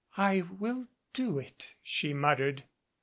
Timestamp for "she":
1.83-2.11